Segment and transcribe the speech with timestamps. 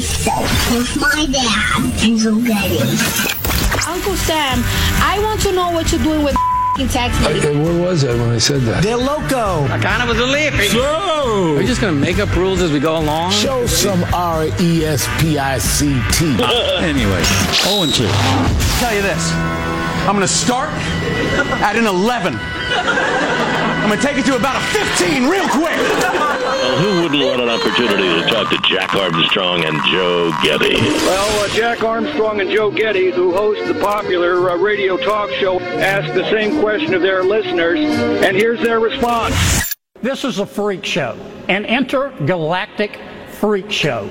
[0.00, 0.34] steak
[0.70, 2.80] with my dad in Zogetti.
[3.88, 4.60] Uncle Sam,
[5.02, 6.34] I want to know what you're doing with
[6.90, 7.40] tax money.
[7.40, 8.82] Hey, where was I when I said that?
[8.82, 9.64] They're loco.
[9.72, 10.68] I kind of was a lippy.
[10.68, 13.30] So, Are we just going to make up rules as we go along?
[13.32, 16.36] Show some R E S P I C T.
[16.76, 17.22] Anyway,
[17.64, 18.04] 0 and 2.
[18.78, 19.32] tell you this.
[20.06, 20.68] I'm going to start
[21.64, 22.34] at an 11.
[22.68, 25.76] I'm going to take it to about a 15 real quick.
[25.76, 30.74] Well, who wouldn't want an opportunity to talk to Jack Armstrong and Joe Getty?
[30.74, 35.60] Well, uh, Jack Armstrong and Joe Getty, who host the popular uh, radio talk show,
[35.60, 39.74] asked the same question of their listeners, and here's their response.
[40.02, 41.16] This is a freak show,
[41.48, 42.98] an intergalactic
[43.30, 44.10] freak show.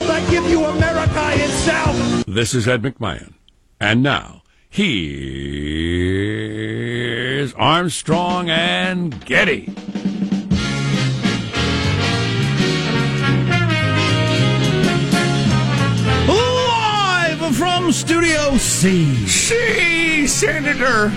[0.00, 2.24] I give you America itself.
[2.26, 3.34] this is Ed McMahon.
[3.80, 4.37] And now,
[4.70, 6.28] here's
[7.54, 9.72] Armstrong and Getty.
[16.26, 19.14] Live from Studio C.
[19.26, 21.12] See, Senator.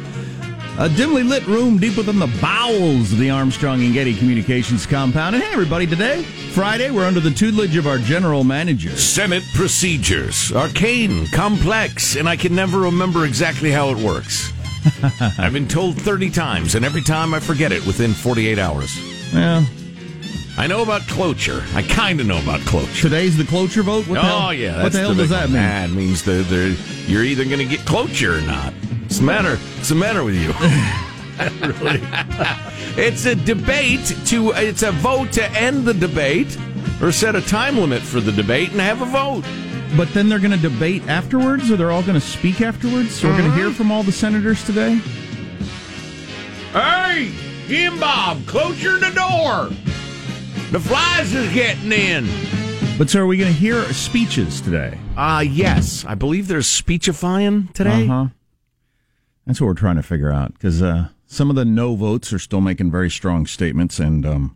[0.79, 5.35] A dimly lit room deep within the bowels of the Armstrong and Getty Communications compound.
[5.35, 8.91] And hey, everybody, today, Friday, we're under the tutelage of our general manager.
[8.91, 10.53] Senate procedures.
[10.53, 14.53] Arcane, complex, and I can never remember exactly how it works.
[15.37, 18.97] I've been told 30 times, and every time I forget it within 48 hours.
[19.33, 19.65] Yeah.
[20.57, 21.61] I know about cloture.
[21.73, 23.01] I kind of know about cloture.
[23.01, 24.07] today's the cloture vote.
[24.07, 24.53] What the oh, hell?
[24.53, 24.81] yeah.
[24.81, 25.55] What the hell big does that mean?
[25.55, 28.73] That means that you're either going to get cloture or not.
[29.09, 29.55] What's the matter?
[29.57, 30.49] What's the matter with you?
[31.67, 31.99] really?
[33.03, 36.55] it's a debate to, it's a vote to end the debate
[37.01, 39.43] or set a time limit for the debate and have a vote.
[39.97, 43.15] But then they're going to debate afterwards, or they're all going to speak afterwards.
[43.15, 43.59] So we're going to Mm-hmm.
[43.67, 44.97] hear from all the senators today.
[46.71, 47.31] Hey,
[47.67, 49.69] Jim Bob, close your the door.
[50.71, 52.27] The flies is getting in.
[52.99, 54.99] But so are we going to hear speeches today?
[55.17, 56.05] Uh yes.
[56.05, 58.03] I believe there's speechifying today.
[58.03, 58.25] Uh huh.
[59.49, 62.37] That's what we're trying to figure out because uh, some of the no votes are
[62.37, 64.55] still making very strong statements, and um,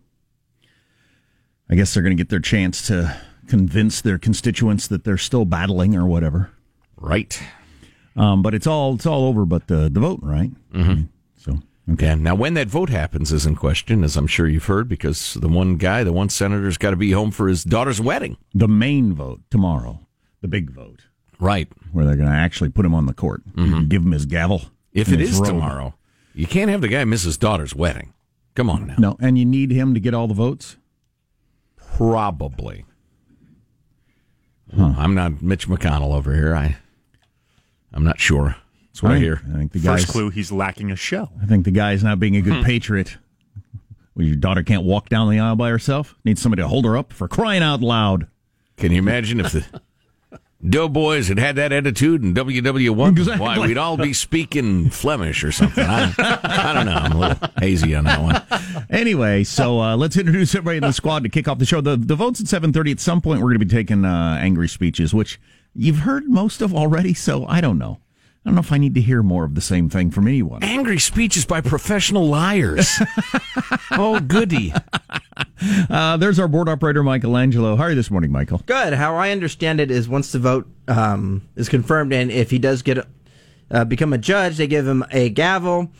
[1.67, 5.45] I guess they're going to get their chance to convince their constituents that they're still
[5.45, 6.51] battling or whatever.
[6.95, 7.41] Right.
[8.15, 10.51] Um, but it's all it's all over, but the the vote, right?
[10.73, 11.05] Mm-hmm.
[11.37, 11.57] So
[11.93, 12.05] okay.
[12.05, 12.13] Yeah.
[12.13, 15.47] Now, when that vote happens is in question, as I'm sure you've heard, because the
[15.47, 18.37] one guy, the one senator's got to be home for his daughter's wedding.
[18.53, 20.01] the main vote tomorrow,
[20.41, 21.01] the big vote,
[21.39, 21.67] Right.
[21.91, 23.41] where they're going to actually put him on the court,
[23.89, 24.61] give him his gavel.
[24.93, 25.47] If it is it robe.
[25.47, 25.93] tomorrow,
[26.33, 28.13] you can't have the guy miss his daughter's wedding.
[28.55, 28.95] Come on now.
[28.97, 30.77] No, and you need him to get all the votes.
[31.75, 32.85] Probably.
[34.75, 36.55] I'm not Mitch McConnell over here.
[36.55, 36.77] I,
[37.93, 38.55] I'm not sure.
[38.87, 39.41] That's what I, think- hear.
[39.53, 40.01] I think the guy's.
[40.01, 41.31] First clue, he's lacking a shell.
[41.41, 42.63] I think the guy's not being a good hmm.
[42.63, 43.17] patriot.
[44.15, 46.15] Well, your daughter can't walk down the aisle by herself.
[46.23, 48.27] Needs somebody to hold her up for crying out loud.
[48.77, 49.65] Can you imagine if the
[50.67, 53.09] Doughboys had had that attitude in WW1?
[53.09, 53.41] Exactly.
[53.41, 55.85] Why, we'd all be speaking Flemish or something.
[55.85, 56.93] I, I don't know.
[56.93, 58.85] I'm a little hazy on that one.
[58.89, 61.81] Anyway, so uh, let's introduce everybody in the squad to kick off the show.
[61.81, 62.91] The the votes at seven thirty.
[62.91, 65.39] At some point, we're going to be taking uh, angry speeches, which
[65.75, 67.13] you've heard most of already.
[67.13, 67.99] So I don't know.
[68.45, 70.63] I don't know if I need to hear more of the same thing from anyone.
[70.63, 72.89] Angry speeches by professional liars.
[73.91, 74.73] oh, goody.
[75.89, 77.75] Uh, there's our board operator, Michelangelo.
[77.75, 78.61] How are you this morning, Michael?
[78.65, 78.93] Good.
[78.93, 82.81] How I understand it is once the vote um, is confirmed, and if he does
[82.81, 83.05] get
[83.71, 85.91] uh, become a judge, they give him a gavel,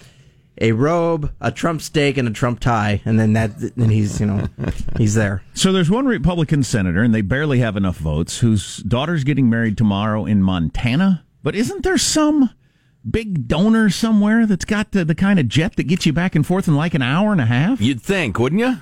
[0.60, 4.26] a robe, a Trump steak, and a Trump tie, and then that, then he's you
[4.26, 4.48] know
[4.98, 5.44] he's there.
[5.54, 9.78] So there's one Republican senator, and they barely have enough votes, whose daughter's getting married
[9.78, 11.26] tomorrow in Montana.
[11.42, 12.50] But isn't there some
[13.10, 16.46] big donor somewhere that's got the, the kind of jet that gets you back and
[16.46, 17.82] forth in like an hour and a half?
[17.82, 18.78] You'd think, wouldn't you?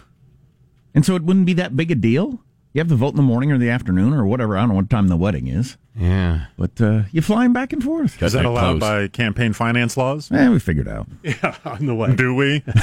[0.93, 2.43] And so it wouldn't be that big a deal?
[2.73, 4.57] You have the vote in the morning or the afternoon or whatever.
[4.57, 5.77] I don't know what time the wedding is.
[5.95, 6.45] Yeah.
[6.57, 8.21] But uh, you're flying back and forth.
[8.23, 10.31] Is that allowed by campaign finance laws?
[10.31, 11.07] Eh, we figured out.
[11.23, 12.15] Yeah, on the way.
[12.15, 12.63] Do we?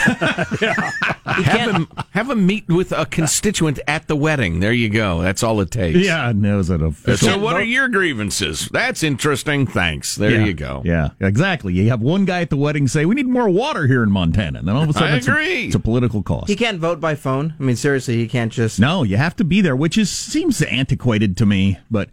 [1.28, 4.60] Have him, have him meet with a constituent at the wedding.
[4.60, 5.20] There you go.
[5.20, 5.98] That's all it takes.
[5.98, 7.28] Yeah, no, is it official?
[7.28, 8.68] So, what are your grievances?
[8.72, 9.66] That's interesting.
[9.66, 10.16] Thanks.
[10.16, 10.82] There Yeah, you go.
[10.84, 11.74] Yeah, exactly.
[11.74, 14.58] You have one guy at the wedding say, "We need more water here in Montana,"
[14.60, 16.48] and then all of a sudden, I it's a- It's, a, political cost.
[16.48, 17.54] He can't vote by phone.
[17.60, 18.80] I mean, seriously, he can't just.
[18.80, 21.78] No, you have to be there, which is seems antiquated to me.
[21.90, 22.08] But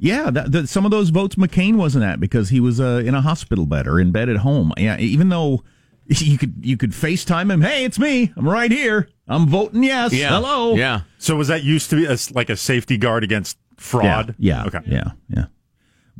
[0.00, 3.14] yeah, that, that, some of those votes McCain wasn't at because he was uh, in
[3.14, 4.72] a hospital bed or in bed at home.
[4.78, 5.62] Yeah, even though
[6.06, 7.60] you could you could FaceTime him.
[7.60, 8.32] Hey, it's me.
[8.34, 9.10] I'm right here.
[9.28, 10.14] I'm voting yes.
[10.14, 10.30] Yeah.
[10.30, 10.74] Hello.
[10.74, 11.02] Yeah.
[11.18, 14.34] So was that used to be as like a safety guard against fraud?
[14.38, 14.64] Yeah.
[14.64, 14.80] Okay.
[14.86, 15.12] Yeah.
[15.28, 15.44] Yeah.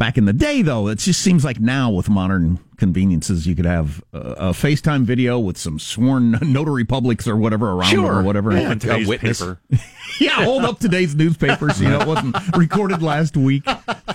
[0.01, 3.67] Back in the day, though, it just seems like now with modern conveniences, you could
[3.67, 8.23] have a, a FaceTime video with some sworn notary publics or whatever around them or
[8.23, 8.51] whatever.
[8.53, 9.41] Yeah, and today's a witness.
[9.41, 9.61] paper.
[10.19, 11.83] yeah, hold up today's newspapers.
[11.83, 13.63] You know, it wasn't recorded last week.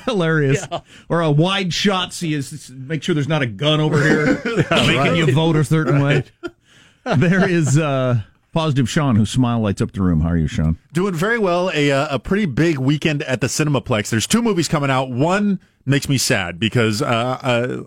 [0.05, 0.67] Hilarious.
[1.07, 2.41] Or a wide shot so you
[2.71, 4.41] make sure there's not a gun over here
[4.71, 5.15] making right.
[5.15, 6.23] you vote a certain way.
[7.03, 8.21] There is uh,
[8.55, 10.21] positive Sean whose smile lights up the room.
[10.21, 10.79] How are you, Sean?
[10.93, 11.69] Doing very well.
[11.73, 14.09] A uh, a pretty big weekend at the Cinemaplex.
[14.09, 15.11] There's two movies coming out.
[15.11, 17.83] One makes me sad because uh, uh,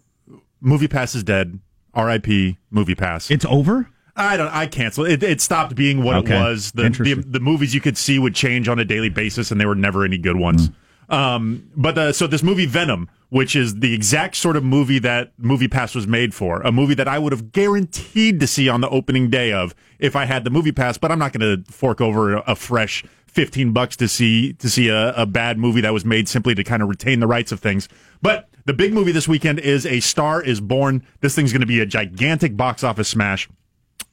[0.61, 1.59] Movie Pass is dead.
[1.94, 2.59] R.I.P.
[2.70, 3.31] Movie Pass.
[3.31, 3.88] It's over.
[4.15, 4.55] I don't.
[4.55, 5.23] I cancel it.
[5.23, 6.37] It stopped being what Okay.
[6.37, 6.73] it was.
[6.73, 9.67] The, the the movies you could see would change on a daily basis, and they
[9.67, 10.70] were never any good ones.
[11.09, 15.33] Um, but uh, so this movie Venom, which is the exact sort of movie that
[15.37, 18.81] Movie Pass was made for, a movie that I would have guaranteed to see on
[18.81, 20.99] the opening day of if I had the Movie Pass.
[20.99, 24.89] But I'm not going to fork over a, fresh fifteen bucks to see to see
[24.89, 27.61] a, a bad movie that was made simply to kind of retain the rights of
[27.61, 27.89] things.
[28.23, 31.05] But the big movie this weekend is A Star Is Born.
[31.21, 33.49] This thing's going to be a gigantic box office smash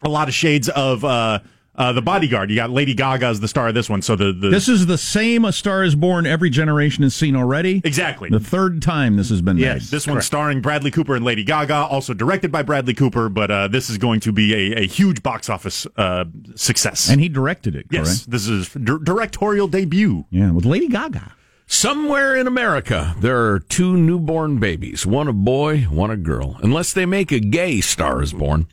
[0.02, 1.40] a lot of shades of uh,
[1.78, 2.50] uh, the bodyguard.
[2.50, 4.02] You got Lady Gaga as the star of this one.
[4.02, 7.36] So the, the This is the same A Star is Born every generation has seen
[7.36, 7.82] already.
[7.84, 8.30] Exactly.
[8.30, 9.64] The third time this has been made.
[9.64, 9.90] Yes.
[9.90, 13.30] This one starring Bradley Cooper and Lady Gaga, also directed by Bradley Cooper.
[13.30, 16.26] But uh, this is going to be a, a huge box office uh,
[16.56, 17.10] success.
[17.10, 20.26] And he directed it, yes, this is dir- directorial debut.
[20.30, 21.34] Yeah, with Lady Gaga.
[21.68, 26.94] Somewhere in America, there are two newborn babies, one a boy, one a girl, unless
[26.94, 28.68] they make a gay Star is Born.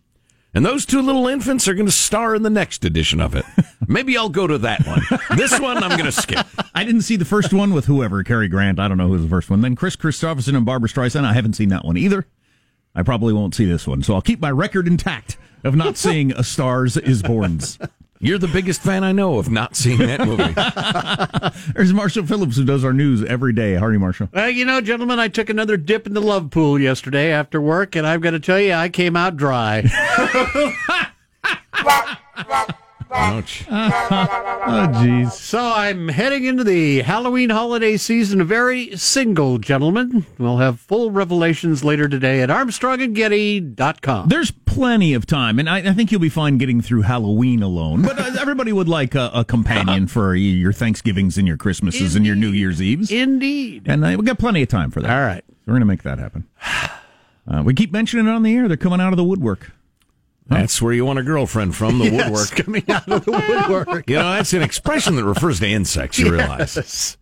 [0.54, 3.44] And those two little infants are going to star in the next edition of it.
[3.88, 5.00] Maybe I'll go to that one.
[5.36, 6.46] This one, I'm going to skip.
[6.74, 8.78] I didn't see the first one with whoever, Cary Grant.
[8.78, 9.62] I don't know who was the first one.
[9.62, 11.24] Then Kris Kristofferson and Barbra Streisand.
[11.24, 12.26] I haven't seen that one either.
[12.94, 14.02] I probably won't see this one.
[14.02, 17.78] So I'll keep my record intact of not seeing A Stars Is Borns.
[18.24, 20.54] You're the biggest fan I know of not seeing that movie.
[21.74, 23.74] There's Marshall Phillips who does our news every day.
[23.74, 24.28] Hardy Marshall?
[24.34, 27.96] Uh, you know, gentlemen, I took another dip in the love pool yesterday after work,
[27.96, 29.82] and I've got to tell you, I came out dry.
[33.14, 33.64] Ouch.
[33.70, 35.32] oh, jeez.
[35.32, 40.26] So I'm heading into the Halloween holiday season a very single, gentlemen.
[40.38, 44.28] We'll have full revelations later today at ArmstrongandGetty.com.
[44.28, 48.02] There's plenty of time, and I, I think you'll be fine getting through Halloween alone.
[48.02, 52.24] But uh, everybody would like a, a companion for your Thanksgivings and your Christmases and
[52.24, 53.10] your New Year's Eves.
[53.10, 53.84] Indeed.
[53.86, 55.10] And uh, we've got plenty of time for that.
[55.10, 55.44] All right.
[55.46, 56.46] So we're going to make that happen.
[57.44, 58.68] Uh, we keep mentioning it on the air.
[58.68, 59.72] They're coming out of the woodwork.
[60.52, 62.50] That's where you want a girlfriend from, the Yes, woodwork.
[62.64, 64.04] coming out of the woodwork.
[64.08, 67.16] You know, that's an expression that refers to insects, you realize.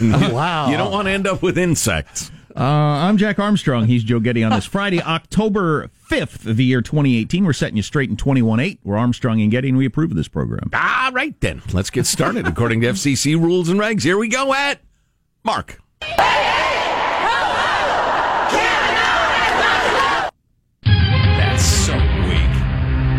[0.00, 0.68] wow.
[0.70, 2.30] You don't want to end up with insects.
[2.56, 3.86] Uh, I'm Jack Armstrong.
[3.86, 7.44] He's Joe Getty on this Friday, October 5th of the year 2018.
[7.44, 8.78] We're setting you straight in 21.8.
[8.84, 10.70] We're Armstrong and Getty, and we approve of this program.
[10.72, 11.62] All right, then.
[11.72, 12.46] Let's get started.
[12.46, 14.80] According to FCC rules and regs, here we go at
[15.42, 15.80] Mark.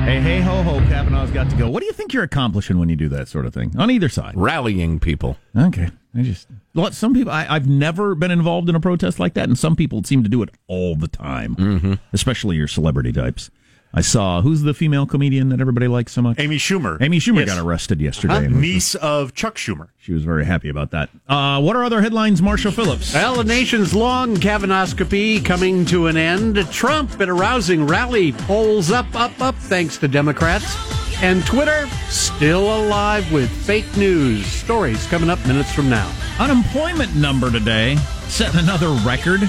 [0.06, 1.68] Hey, hey, ho, ho, Kavanaugh's got to go.
[1.68, 3.74] What do you think you're accomplishing when you do that sort of thing?
[3.75, 4.36] On either side.
[4.38, 5.36] Rallying people.
[5.57, 5.90] Okay.
[6.13, 9.50] I just, well, some people, I, I've never been involved in a protest like that,
[9.50, 11.94] and some people seem to do it all the time, mm-hmm.
[12.13, 13.50] especially your celebrity types.
[13.95, 16.38] I saw, who's the female comedian that everybody likes so much?
[16.39, 17.01] Amy Schumer.
[17.01, 17.56] Amy Schumer Yes.
[17.56, 18.33] got arrested yesterday.
[18.33, 18.39] Huh?
[18.42, 19.88] and was- niece of Chuck Schumer.
[20.00, 21.09] She was very happy about that.
[21.27, 23.13] Uh, what are other headlines, Marshall Phillips?
[23.13, 26.57] Well, the nation's long Kavanoscopy coming to an end.
[26.71, 30.75] Trump at a rousing rally, polls up, up, up, thanks to Democrats.
[31.24, 34.46] And Twitter still alive with fake news.
[34.46, 36.12] Stories coming up minutes from now.
[36.39, 37.96] Unemployment number today
[38.27, 39.39] set another record.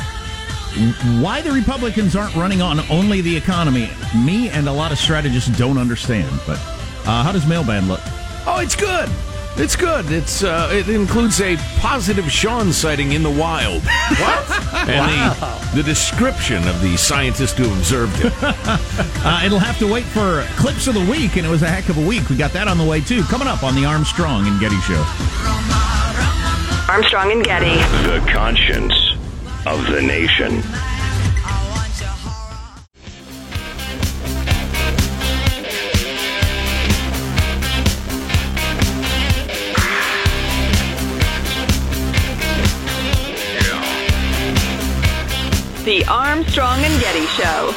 [1.22, 5.48] Why the Republicans aren't running on only the economy, me and a lot of strategists
[5.56, 6.40] don't understand.
[6.46, 6.58] But
[7.06, 8.00] uh, how does mailbag look?
[8.46, 9.08] Oh, it's good.
[9.58, 10.10] It's good.
[10.12, 13.82] It's uh, it includes a positive Sean sighting in the wild.
[14.16, 14.88] What?
[14.88, 15.32] and
[15.72, 18.32] the, the description of the scientist who observed it.
[19.28, 21.88] Uh, it'll have to wait for clips of the week, and it was a heck
[21.88, 22.28] of a week.
[22.28, 23.24] We got that on the way too.
[23.24, 25.02] Coming up on the Armstrong and Getty Show.
[26.88, 27.74] Armstrong and Getty.
[28.06, 29.05] The conscience
[29.66, 30.62] of the nation.
[45.84, 47.74] The Armstrong and Getty Show.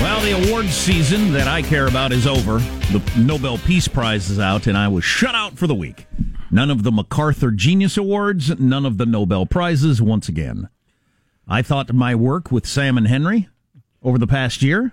[0.00, 2.58] Well, the awards season that I care about is over.
[2.58, 6.06] The Nobel Peace Prize is out, and I was shut out for the week.
[6.52, 10.68] None of the MacArthur Genius Awards, none of the Nobel Prizes once again.
[11.48, 13.48] I thought my work with Sam and Henry
[14.02, 14.92] over the past year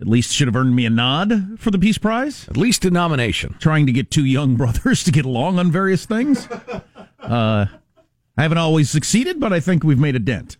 [0.00, 2.48] at least should have earned me a nod for the Peace Prize.
[2.48, 3.54] At least a nomination.
[3.60, 6.48] Trying to get two young brothers to get along on various things.
[7.22, 7.66] Uh,
[8.36, 10.56] I haven't always succeeded, but I think we've made a dent.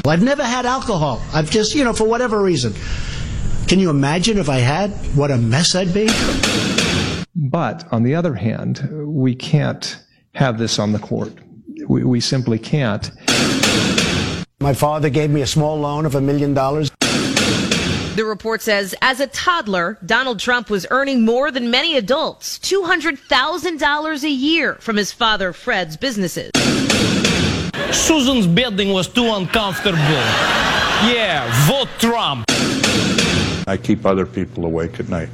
[0.04, 1.22] I've never had alcohol.
[1.32, 2.74] I've just, you know, for whatever reason.
[3.68, 4.90] Can you imagine if I had?
[5.14, 6.08] What a mess I'd be.
[7.36, 9.96] But on the other hand, we can't
[10.34, 11.32] have this on the court.
[11.86, 13.12] We, we simply can't.
[14.58, 16.90] My father gave me a small loan of a million dollars.
[16.98, 24.22] The report says as a toddler, Donald Trump was earning more than many adults $200,000
[24.24, 26.50] a year from his father Fred's businesses.
[27.92, 29.98] Susan's bedding was too uncomfortable.
[29.98, 32.44] Yeah, vote Trump.
[33.66, 35.28] I keep other people awake at night.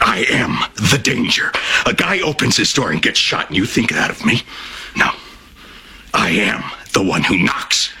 [0.00, 0.58] I am
[0.90, 1.52] the danger.
[1.84, 4.42] A guy opens his door and gets shot, and you think that of me?
[4.96, 5.10] No.
[6.14, 7.92] I am the one who knocks.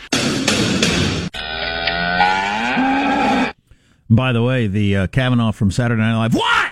[4.08, 6.34] By the way, the uh, Kavanaugh from Saturday Night Live.
[6.34, 6.65] What?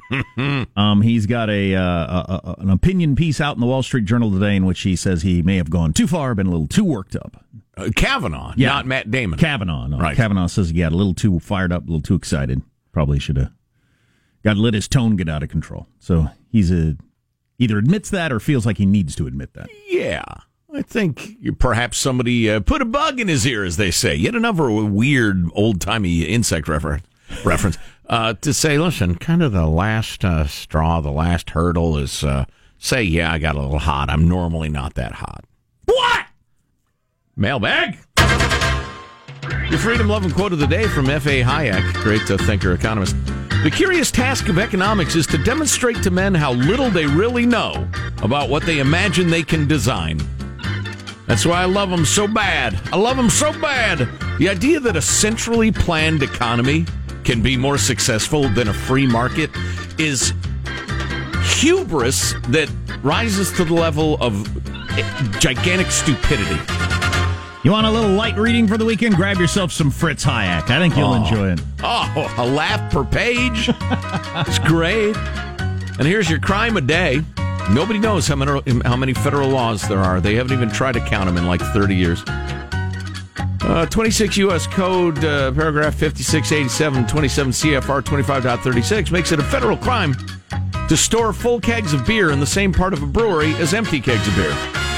[0.76, 4.04] um, he's got a, uh, a, a an opinion piece out in the Wall Street
[4.04, 6.66] Journal today in which he says he may have gone too far, been a little
[6.68, 7.44] too worked up.
[7.76, 8.68] Uh, Kavanaugh, Yeah.
[8.68, 9.38] not Matt Damon.
[9.38, 9.98] Kavanaugh, no.
[9.98, 10.16] Right.
[10.16, 12.62] Kavanaugh says he got a little too fired up, a little too excited.
[12.92, 13.50] Probably should have
[14.44, 15.86] got let his tone get out of control.
[15.98, 16.96] So he's a
[17.58, 19.68] either admits that or feels like he needs to admit that.
[19.88, 20.24] Yeah.
[20.74, 24.14] I think perhaps somebody uh, put a bug in his ear, as they say.
[24.14, 27.00] Yet another weird old timey insect refer-
[27.44, 32.22] reference uh, to say, listen, kind of the last uh, straw, the last hurdle is
[32.22, 32.44] uh,
[32.78, 34.10] say, yeah, I got a little hot.
[34.10, 35.44] I'm normally not that hot.
[35.86, 36.26] What?
[37.36, 37.98] Mailbag.
[39.70, 41.42] Your freedom loving quote of the day from F.A.
[41.42, 43.16] Hayek, great uh, thinker, economist.
[43.62, 47.88] The curious task of economics is to demonstrate to men how little they really know
[48.22, 50.20] about what they imagine they can design.
[51.26, 52.80] That's why I love them so bad.
[52.92, 54.08] I love them so bad.
[54.38, 56.86] The idea that a centrally planned economy
[57.26, 59.50] can be more successful than a free market
[59.98, 60.32] is
[61.58, 62.70] hubris that
[63.02, 64.32] rises to the level of
[65.40, 66.56] gigantic stupidity.
[67.64, 69.16] You want a little light reading for the weekend?
[69.16, 70.70] Grab yourself some Fritz Hayek.
[70.70, 71.24] I think you'll Oh.
[71.24, 71.60] enjoy it.
[71.82, 73.68] Oh, a laugh per page.
[74.48, 75.16] it's great.
[75.98, 77.22] And here's your crime a day.
[77.72, 80.20] Nobody knows how many, how many federal laws there are.
[80.20, 82.22] They haven't even tried to count them in like 30 years.
[83.66, 84.66] Uh, 26 U.S.
[84.68, 90.14] Code, uh, paragraph 5687, 27 CFR 25.36 makes it a federal crime
[90.88, 94.00] to store full kegs of beer in the same part of a brewery as empty
[94.00, 94.52] kegs of beer.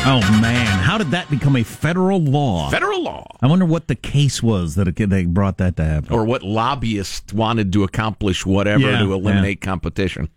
[0.04, 2.68] Oh man, how did that become a federal law?
[2.70, 3.26] Federal law.
[3.40, 6.12] I wonder what the case was that it, they brought that to happen.
[6.12, 10.28] or what lobbyists wanted to accomplish whatever Yeah, to eliminate competition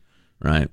[0.42, 0.70] right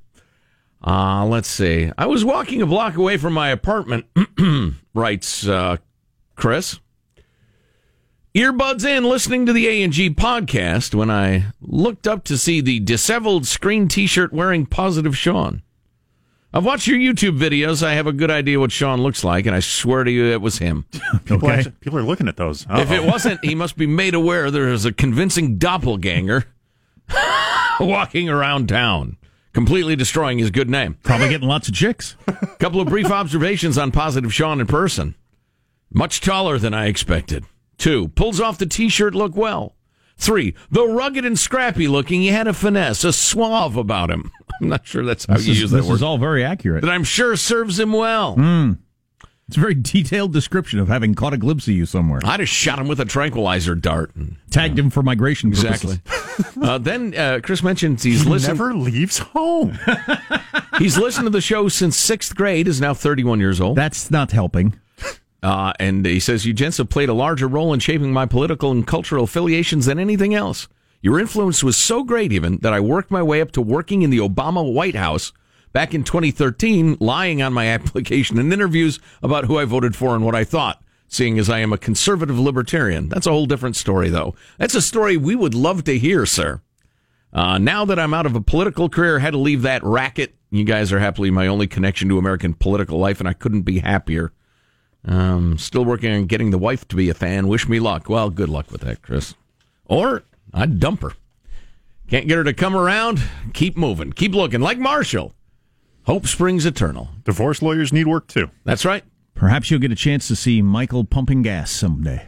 [0.86, 4.06] uh, let's see i was walking a block away from my apartment
[4.94, 5.76] writes uh,
[6.36, 6.78] chris
[8.34, 13.46] earbuds in listening to the a&g podcast when i looked up to see the disheveled
[13.46, 15.62] screen t-shirt wearing positive sean
[16.50, 17.82] I've watched your YouTube videos.
[17.86, 20.40] I have a good idea what Sean looks like, and I swear to you, it
[20.40, 20.86] was him.
[21.26, 22.66] People, actually- people are looking at those.
[22.70, 26.46] If it wasn't, he must be made aware there is a convincing doppelganger
[27.80, 29.18] walking around town,
[29.52, 30.96] completely destroying his good name.
[31.02, 32.16] Probably getting lots of chicks.
[32.26, 35.16] a Couple of brief observations on positive Sean in person.
[35.92, 37.44] Much taller than I expected.
[37.78, 39.74] Two, pulls off the t-shirt look well.
[40.16, 44.32] Three, though rugged and scrappy looking, he had a finesse, a suave about him.
[44.60, 45.94] I'm not sure that's how This you is- use that this word.
[45.94, 46.82] is all very accurate.
[46.82, 48.34] That I'm sure serves him well.
[48.36, 48.78] Mm.
[49.46, 52.20] It's a very detailed description of having caught a glimpse of you somewhere.
[52.22, 54.14] I'd have shot him with a tranquilizer dart.
[54.14, 56.00] And, Tagged him for migration purposes.
[56.04, 56.62] Exactly.
[56.68, 58.58] uh, then uh, Chris mentions he's He listened.
[58.58, 59.78] never leaves home.
[60.78, 62.68] he's listened to the show since sixth grade.
[62.68, 63.76] Is now 31 years old.
[63.78, 64.78] That's not helping.
[65.42, 69.24] Uh, and he says, have played a larger role in shaping my political and cultural
[69.24, 70.68] affiliations than anything else.
[71.00, 74.10] Your influence was so great, even, that I worked my way up to working in
[74.10, 75.32] the Obama White House
[75.72, 80.24] back in 2013, lying on my application and interviews about who I voted for and
[80.24, 83.08] what I thought, seeing as I am a conservative libertarian.
[83.08, 84.34] That's a whole different story, though.
[84.58, 86.62] That's a story we would love to hear, sir.
[87.32, 90.34] Uh, now that I'm out of a political career, had to leave that racket.
[90.50, 93.78] You guys are happily my only connection to American political life, and I couldn't be
[93.80, 94.32] happier.
[95.04, 97.48] Um, still working on getting the wife to be a fan.
[97.48, 98.08] Wish me luck.
[98.08, 99.34] Well, good luck with that, Chris.
[99.86, 101.12] Or I'd dump her.
[102.08, 103.22] Can't get her to come around?
[103.52, 104.12] Keep moving.
[104.12, 104.60] Keep looking.
[104.60, 105.34] Like Marshall.
[106.04, 107.10] Hope springs eternal.
[107.24, 108.50] Divorce lawyers need work too.
[108.64, 109.04] That's right.
[109.34, 112.26] Perhaps you'll get a chance to see Michael pumping gas someday.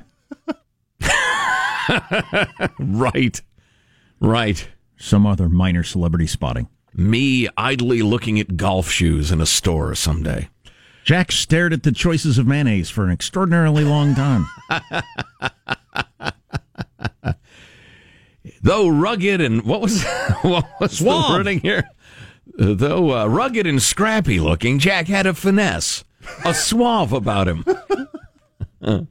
[2.78, 3.40] right.
[4.20, 4.68] Right.
[4.98, 6.68] Some other minor celebrity spotting.
[6.94, 10.50] Me idly looking at golf shoes in a store someday.
[11.10, 14.46] Jack stared at the choices of mayonnaise for an extraordinarily long time.
[18.62, 20.04] Though rugged and what was
[20.42, 21.26] what was Suave.
[21.26, 21.82] the wording here?
[22.54, 26.04] Though uh, rugged and scrappy looking, Jack had a finesse,
[26.44, 27.64] a suave about him.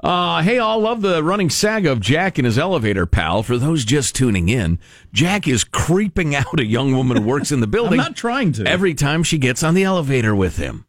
[0.00, 3.42] Uh, hey, all love the running saga of Jack and his elevator pal.
[3.42, 4.78] For those just tuning in,
[5.14, 7.98] Jack is creeping out a young woman who works in the building.
[7.98, 8.66] I'm not trying to.
[8.66, 10.84] Every time she gets on the elevator with him.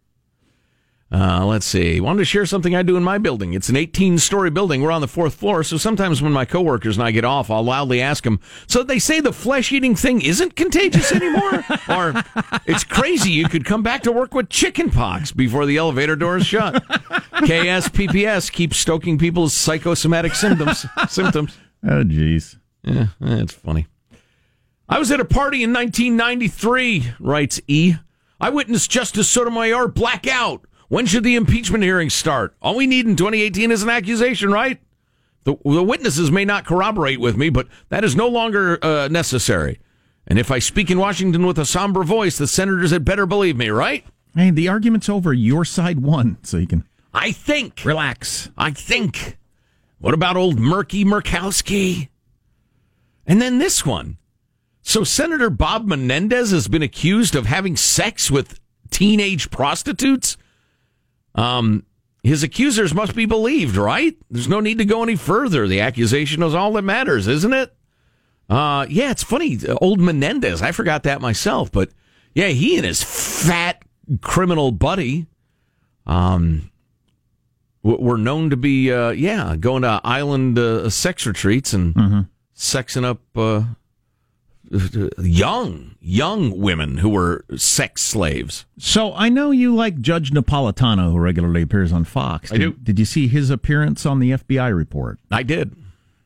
[1.11, 2.01] Uh, let's see.
[2.01, 3.53] Wanted to share something I do in my building.
[3.53, 4.81] It's an 18 story building.
[4.81, 7.63] We're on the fourth floor, so sometimes when my coworkers and I get off, I'll
[7.63, 11.63] loudly ask them, So they say the flesh eating thing isn't contagious anymore?
[11.89, 12.23] or
[12.65, 16.37] it's crazy you could come back to work with chicken pox before the elevator door
[16.37, 16.83] is shut.
[16.83, 20.85] KSPPS keeps stoking people's psychosomatic symptoms.
[21.07, 21.55] symptoms.
[21.83, 22.57] Oh, jeez.
[22.83, 23.85] Yeah, that's funny.
[24.89, 27.95] I was at a party in 1993, writes E.
[28.39, 30.65] I witnessed Justice Sotomayor black out.
[30.87, 32.55] When should the impeachment hearings start?
[32.61, 34.79] All we need in 2018 is an accusation, right?
[35.43, 39.79] The, the witnesses may not corroborate with me, but that is no longer uh, necessary.
[40.27, 43.55] And if I speak in Washington with a somber voice, the senators had better believe
[43.57, 44.05] me, right?
[44.35, 45.33] Hey, the argument's over.
[45.33, 47.83] Your side won, so you can I think.
[47.85, 48.49] relax.
[48.57, 49.37] I think.
[49.99, 52.09] What about old Murky Murkowski?
[53.25, 54.17] And then this one.
[54.81, 58.59] So Senator Bob Menendez has been accused of having sex with
[58.91, 60.37] teenage prostitutes.
[61.35, 61.85] Um,
[62.23, 64.17] his accusers must be believed, right?
[64.31, 65.67] There's no need to go any further.
[65.67, 67.75] The accusation is all that matters, isn't it?
[68.49, 69.59] Uh, yeah, it's funny.
[69.81, 71.89] Old Menendez, I forgot that myself, but
[72.33, 73.83] yeah, he and his fat
[74.21, 75.27] criminal buddy,
[76.07, 76.71] um,
[77.83, 81.93] were known to be, uh, yeah, going to island uh, sex retreats and
[82.55, 83.63] sexing up uh,
[85.19, 88.65] young, young women who were sex slaves.
[88.77, 92.51] So I know you like Judge Napolitano, who regularly appears on Fox.
[92.51, 92.79] I Did- do.
[92.83, 95.19] Did you see his appearance on the FBI report?
[95.31, 95.75] I did.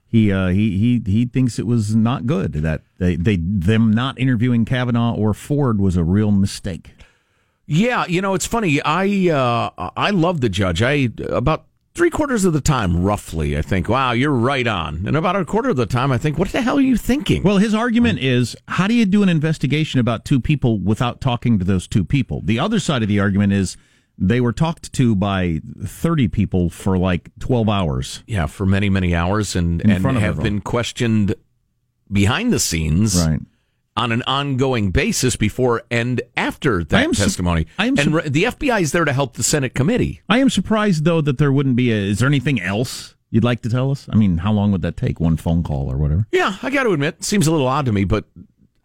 [0.08, 4.18] He uh, he he he thinks it was not good that they they them not
[4.20, 6.92] interviewing Kavanaugh or Ford was a real mistake.
[7.68, 8.82] Yeah, you know, it's funny.
[8.82, 10.82] I uh, I love the judge.
[10.82, 15.06] I about three quarters of the time, roughly, I think, wow, you're right on.
[15.06, 17.44] And about a quarter of the time, I think, what the hell are you thinking?
[17.44, 21.60] Well, his argument is how do you do an investigation about two people without talking
[21.60, 22.42] to those two people?
[22.44, 23.76] The other side of the argument is
[24.18, 28.24] they were talked to by 30 people for like 12 hours.
[28.28, 30.44] yeah, for many, many hours and, In and have everyone.
[30.44, 31.36] been questioned
[32.12, 33.40] behind the scenes Right.
[34.00, 37.68] On an ongoing basis before and after that su- testimony.
[37.78, 40.22] I am and re- the FBI is there to help the Senate committee.
[40.30, 43.62] I am surprised though that there wouldn't be a is there anything else you'd like
[43.62, 44.08] to tell us?
[44.10, 45.20] I mean, how long would that take?
[45.20, 46.26] One phone call or whatever?
[46.32, 48.26] Yeah, I got to admit, seems a little odd to me, but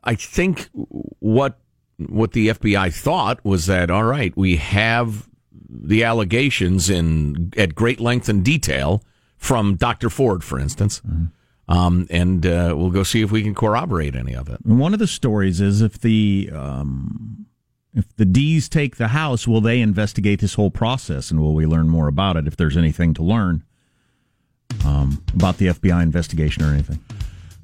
[0.03, 1.59] I think what
[1.97, 5.29] what the FBI thought was that all right, we have
[5.69, 9.03] the allegations in at great length and detail
[9.37, 10.11] from Dr.
[10.11, 11.27] Ford, for instance, mm-hmm.
[11.69, 14.65] Um, and uh, we'll go see if we can corroborate any of it.
[14.65, 17.47] One of the stories is if the um,
[17.95, 21.67] if the D's take the House, will they investigate this whole process, and will we
[21.67, 23.65] learn more about it if there's anything to learn
[24.85, 27.01] um, about the FBI investigation or anything?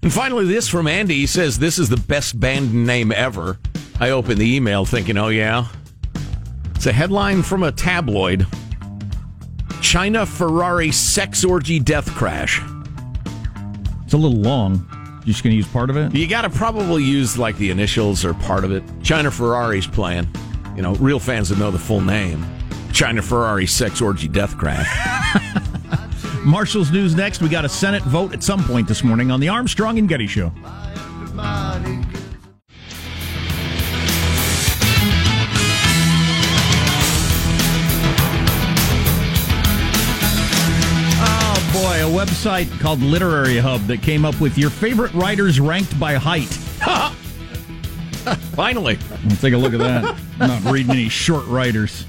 [0.03, 1.15] And finally, this from Andy.
[1.17, 3.59] He says, This is the best band name ever.
[3.99, 5.67] I opened the email thinking, Oh, yeah.
[6.75, 8.47] It's a headline from a tabloid
[9.83, 12.63] China Ferrari sex orgy death crash.
[14.11, 14.85] It's a little long.
[15.19, 16.13] You're just going to use part of it?
[16.13, 18.83] You got to probably use like the initials or part of it.
[19.05, 20.27] China Ferrari's playing.
[20.75, 22.45] You know, real fans would know the full name.
[22.93, 24.85] China Ferrari sex orgy death crash.
[26.45, 27.41] Marshall's news next.
[27.41, 30.27] We got a Senate vote at some point this morning on the Armstrong and Getty
[30.27, 30.51] Show.
[41.81, 46.15] Boy, a website called Literary Hub that came up with your favorite writers ranked by
[46.15, 46.45] height.
[48.55, 48.99] Finally.
[49.25, 50.05] Let's take a look at that.
[50.41, 52.05] I'm not reading any short writers.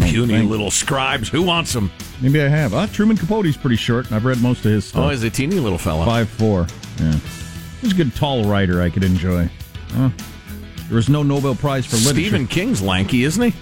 [0.00, 1.28] Puny little scribes.
[1.28, 1.92] Who wants them?
[2.22, 2.72] Maybe I have.
[2.72, 4.10] Uh, Truman Capote's pretty short.
[4.10, 5.04] I've read most of his stuff.
[5.04, 6.06] Oh, he's a teeny little fella.
[6.06, 6.66] Five four.
[6.98, 7.18] Yeah,
[7.82, 8.80] he's a good tall writer.
[8.80, 9.50] I could enjoy.
[9.94, 10.10] Uh,
[10.88, 12.28] there was no Nobel Prize for literature.
[12.28, 13.58] Stephen King's lanky, isn't he?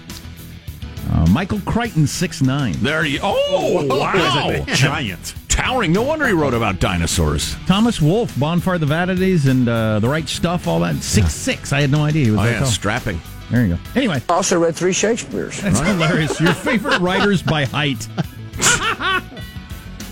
[1.33, 2.73] Michael Crichton, six nine.
[2.73, 3.19] There you.
[3.23, 4.63] Oh, wow!
[4.67, 5.33] Giant.
[5.49, 5.91] Towering.
[5.91, 7.55] No wonder he wrote about dinosaurs.
[7.65, 10.95] Thomas Wolfe, Bonfire of the Vanities, and uh, The Right Stuff, all that.
[10.97, 11.73] Six six.
[11.73, 12.67] I had no idea he was Oh, that yeah, tall.
[12.67, 13.19] strapping.
[13.51, 13.79] There you go.
[13.95, 15.59] Anyway, Also read three Shakespeare's.
[15.61, 16.39] that's hilarious.
[16.39, 18.07] Your favorite writers by height.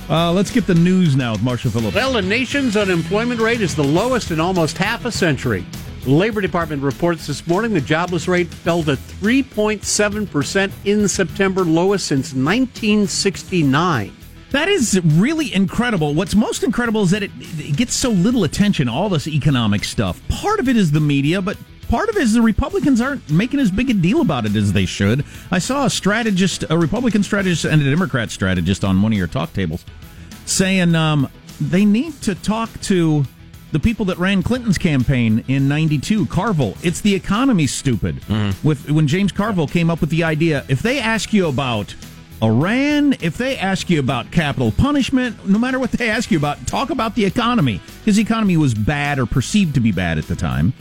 [0.10, 1.96] Uh, let's get the news now with Marshall Phillips.
[1.96, 5.66] Well, the nation's unemployment rate is the lowest in almost half a century.
[6.06, 12.34] Labor Department reports this morning the jobless rate fell to 3.7% in September, lowest since
[12.34, 14.16] 1969.
[14.50, 16.14] That is really incredible.
[16.14, 20.20] What's most incredible is that it, it gets so little attention, all this economic stuff.
[20.28, 23.60] Part of it is the media, but part of it is the Republicans aren't making
[23.60, 25.24] as big a deal about it as they should.
[25.52, 29.28] I saw a strategist, a Republican strategist and a Democrat strategist on one of your
[29.28, 29.86] talk tables
[30.46, 31.30] saying um,
[31.62, 33.24] they need to talk to
[33.72, 36.76] the people that ran Clinton's campaign in 92, Carville.
[36.84, 38.18] It's the economy, stupid.
[38.22, 38.68] Mm-hmm.
[38.68, 41.96] With When James Carville came up with the idea, if they ask you about
[42.44, 46.66] Iran, if they ask you about capital punishment, no matter what they ask you about,
[46.66, 47.80] talk about the economy.
[48.04, 50.74] His economy was bad or perceived to be bad at the time.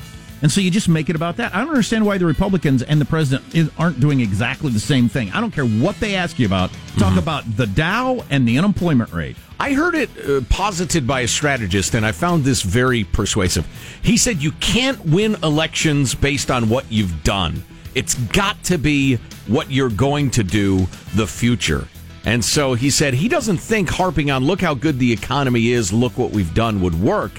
[0.42, 1.54] And so you just make it about that.
[1.54, 5.08] I don't understand why the Republicans and the president is, aren't doing exactly the same
[5.08, 5.30] thing.
[5.32, 6.70] I don't care what they ask you about.
[6.96, 9.36] Talk about the Dow and the unemployment rate.
[9.58, 13.66] I heard it uh, posited by a strategist, and I found this very persuasive.
[14.02, 17.62] He said you can't win elections based on what you've done.
[17.94, 21.86] It's got to be what you're going to do, the future.
[22.24, 25.92] And so he said he doesn't think harping on look how good the economy is,
[25.92, 27.32] look what we've done would work.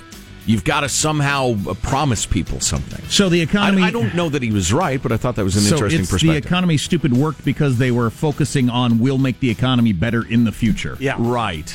[0.46, 3.04] You've got to somehow uh, promise people something.
[3.10, 3.84] So the economy.
[3.84, 5.76] I, I don't know that he was right, but I thought that was an so
[5.76, 6.42] interesting it's perspective.
[6.44, 10.44] the economy stupid worked because they were focusing on we'll make the economy better in
[10.44, 10.98] the future.
[11.00, 11.16] Yeah.
[11.20, 11.72] Right.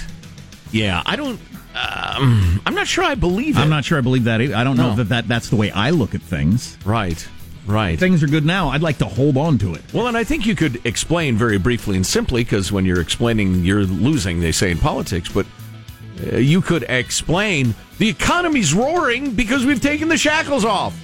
[0.72, 1.02] Yeah.
[1.06, 1.40] I don't.
[1.74, 3.60] Um, I'm not sure I believe it.
[3.60, 4.40] I'm not sure I believe that.
[4.40, 4.54] either.
[4.56, 4.96] I don't know No.
[4.96, 6.76] that, that that's the way I look at things.
[6.84, 7.26] Right.
[7.66, 7.98] Right.
[7.98, 8.68] Things are good now.
[8.68, 9.82] I'd like to hold on to it.
[9.92, 13.64] Well, and I think you could explain very briefly and simply because when you're explaining,
[13.64, 15.46] you're losing, they say in politics, but
[16.20, 20.98] you could explain the economy's roaring because we've taken the shackles off.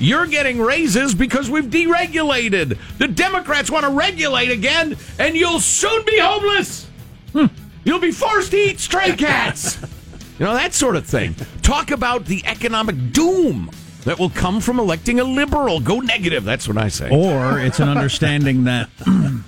[0.00, 2.78] You're getting raises because we've deregulated.
[2.98, 6.86] The Democrats want to regulate again, and you'll soon be homeless.
[7.32, 7.46] Hmm.
[7.84, 9.80] You'll be forced to eat stray cats.
[10.38, 11.34] you know, that sort of thing.
[11.62, 13.70] Talk about the economic doom
[14.04, 15.80] that will come from electing a liberal.
[15.80, 16.44] Go negative.
[16.44, 17.10] That's what I say.
[17.10, 18.88] Or it's an understanding that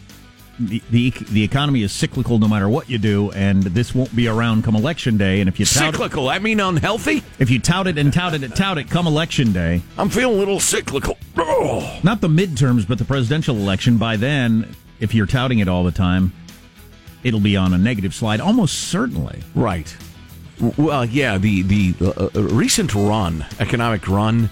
[0.61, 4.29] the, the the economy is cyclical no matter what you do, and this won't be
[4.29, 5.41] around come election day.
[5.41, 6.29] And if you tout cyclical.
[6.29, 7.23] I mean unhealthy.
[7.39, 10.37] if you tout it and tout it and tout it come election day, I'm feeling
[10.37, 11.17] a little cyclical.
[11.37, 11.99] Oh.
[12.03, 13.97] not the midterms, but the presidential election.
[13.97, 16.33] By then, if you're touting it all the time,
[17.25, 19.43] it'll be on a negative slide, almost certainly.
[19.55, 19.95] Right.
[20.77, 21.39] Well, yeah.
[21.39, 24.51] The the uh, uh, recent run, economic run,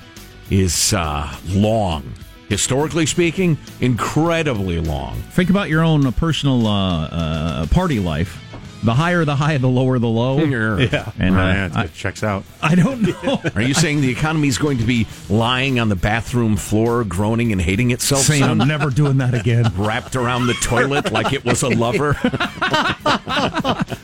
[0.51, 2.15] is uh, long.
[2.49, 5.17] Historically speaking, incredibly long.
[5.33, 8.43] Think about your own personal uh, uh, party life.
[8.85, 10.39] The higher the high, the lower the low.
[10.45, 11.11] Yeah.
[11.19, 12.45] and uh, yeah, it checks out.
[12.63, 13.41] I don't know.
[13.57, 17.51] Are you saying the economy is going to be lying on the bathroom floor, groaning
[17.51, 18.23] and hating itself?
[18.23, 19.71] saying I'm never doing that again.
[19.77, 22.17] wrapped around the toilet like it was a lover.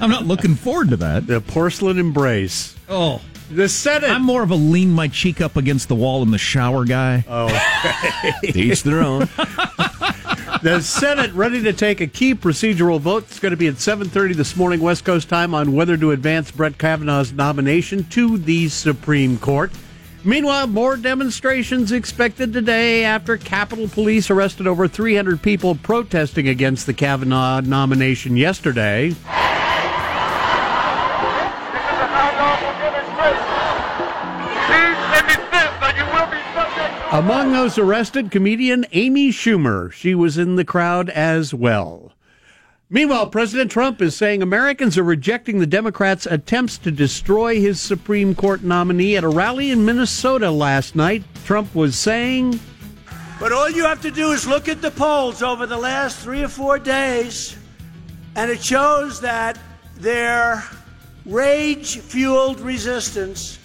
[0.00, 1.26] I'm not looking forward to that.
[1.28, 2.76] The porcelain embrace.
[2.88, 3.20] Oh,
[3.54, 4.10] The Senate.
[4.10, 7.24] I'm more of a lean my cheek up against the wall in the shower guy.
[7.28, 7.48] Oh.
[8.42, 9.28] To each their own.
[10.62, 13.24] The Senate ready to take a key procedural vote.
[13.24, 16.50] It's going to be at 7:30 this morning West Coast time on whether to advance
[16.50, 19.72] Brett Kavanaugh's nomination to the Supreme Court.
[20.24, 26.94] Meanwhile, more demonstrations expected today after Capitol Police arrested over 300 people protesting against the
[26.94, 29.14] Kavanaugh nomination yesterday.
[37.14, 39.92] Among those arrested, comedian Amy Schumer.
[39.92, 42.12] She was in the crowd as well.
[42.90, 48.34] Meanwhile, President Trump is saying Americans are rejecting the Democrats' attempts to destroy his Supreme
[48.34, 51.22] Court nominee at a rally in Minnesota last night.
[51.44, 52.58] Trump was saying,
[53.38, 56.42] But all you have to do is look at the polls over the last three
[56.42, 57.56] or four days,
[58.34, 59.56] and it shows that
[59.98, 60.64] their
[61.24, 63.60] rage fueled resistance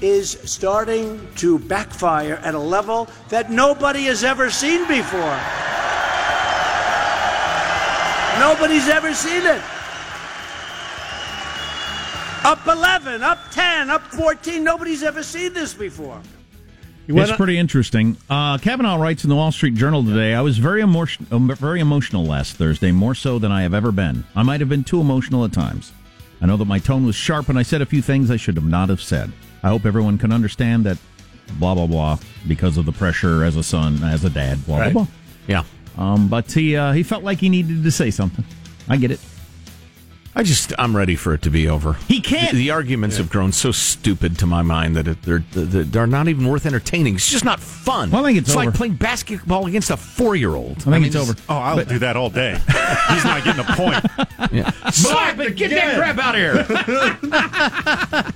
[0.00, 5.40] is starting to backfire at a level that nobody has ever seen before.
[8.38, 9.62] Nobody's ever seen it.
[12.44, 14.62] Up 11, up 10, up 14.
[14.62, 16.20] Nobody's ever seen this before.
[17.08, 18.16] It's pretty interesting.
[18.28, 20.34] Uh, Kavanaugh writes in the Wall Street Journal today.
[20.34, 23.92] I was very emotion, um, very emotional last Thursday, more so than I have ever
[23.92, 24.24] been.
[24.34, 25.92] I might have been too emotional at times.
[26.40, 28.56] I know that my tone was sharp, and I said a few things I should
[28.56, 29.32] have not have said.
[29.62, 30.98] I hope everyone can understand that.
[31.58, 32.18] Blah blah blah.
[32.48, 34.64] Because of the pressure as a son, as a dad.
[34.66, 34.92] Blah Right.
[34.92, 35.12] blah blah.
[35.46, 35.62] Yeah.
[35.96, 38.44] Um, but he uh, he felt like he needed to say something.
[38.88, 39.20] I get it.
[40.38, 41.94] I just I'm ready for it to be over.
[42.08, 42.52] He can't.
[42.52, 46.06] The, the arguments have grown so stupid to my mind that it, they're they're they're
[46.06, 47.14] not even worth entertaining.
[47.14, 48.10] It's just not fun.
[48.10, 48.76] Well, I think it's like over.
[48.76, 50.76] playing basketball against a four year old.
[50.86, 51.34] I think it's over.
[51.48, 52.52] Oh, I'll do that all day.
[53.08, 54.04] He's not getting a point.
[54.52, 54.70] Yeah.
[54.90, 55.56] Slap it!
[55.56, 56.40] Get that crap out of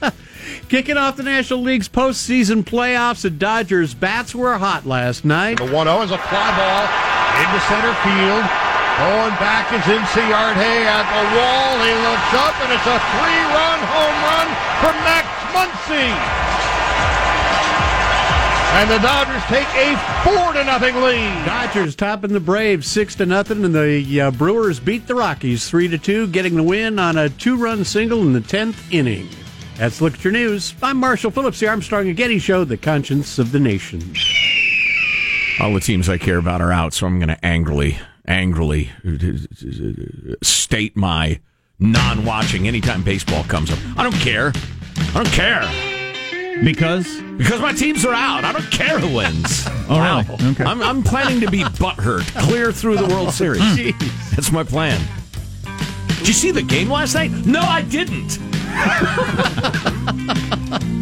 [0.03, 0.13] here!
[0.69, 5.59] Kicking off the National League's postseason playoffs, the Dodgers bats were hot last night.
[5.59, 6.83] The 1 0 is a fly ball
[7.45, 8.70] into center field.
[9.01, 11.73] Going back is Inciarte at the wall.
[11.81, 14.49] He looks up, and it's a three run home run
[14.85, 15.25] for Max
[15.57, 16.13] Muncy.
[18.77, 21.47] And the Dodgers take a four to nothing lead.
[21.47, 25.89] Dodgers topping the Braves six to nothing, and the uh, Brewers beat the Rockies three
[25.89, 29.31] to two, getting the win on a two-run single in the tenth inning.
[29.79, 30.75] That's look at your news.
[30.83, 34.15] I'm Marshall Phillips, the Armstrong and Getty Show, the conscience of the nation.
[35.59, 37.99] All the teams I care about are out, so I'm going to angrily,
[38.31, 38.91] angrily
[40.43, 41.41] state my
[41.81, 43.79] non-watching anytime baseball comes up.
[43.97, 44.53] I don't care.
[45.15, 48.45] I don't care Because because my teams are out.
[48.45, 49.67] I don't care who wins.
[49.91, 50.53] Oh, really?
[50.53, 50.63] Okay.
[50.63, 53.61] I'm, I'm planning to be butthurt clear through the World Series.
[54.37, 55.01] That's my plan.
[56.21, 57.31] Did you see the game last night?
[57.47, 58.39] No, I didn't.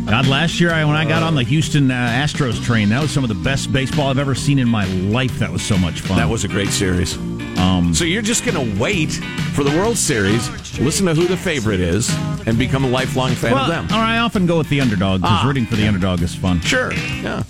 [0.06, 3.10] God, last year I, when I got on the Houston uh, Astros train, that was
[3.10, 5.38] some of the best baseball I've ever seen in my life.
[5.40, 6.16] That was so much fun.
[6.16, 7.16] That was a great series.
[7.58, 9.12] Um, So you're just going to wait
[9.54, 12.08] for the World Series, listen to who the favorite is,
[12.46, 13.86] and become a lifelong fan well, of them.
[13.88, 15.46] right, I often go with the underdog because Ah.
[15.46, 16.60] rooting for the underdog is fun.
[16.60, 16.92] Sure.
[16.94, 17.42] Yeah.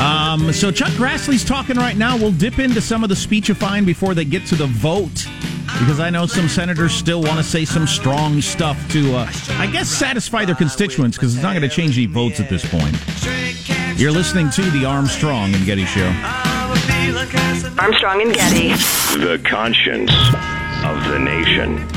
[0.00, 2.16] Um, so Chuck Grassley's talking right now.
[2.16, 5.26] We'll dip into some of the speechifying before they get to the vote.
[5.78, 9.66] Because I know some senators still want to say some strong stuff to, uh, I
[9.66, 12.96] guess, satisfy their constituents because it's not going to change any votes at this point.
[13.98, 16.08] You're listening to the Armstrong and Getty Show.
[17.78, 18.68] Armstrong and Getty.
[19.18, 20.12] The conscience
[20.84, 21.95] of the nation.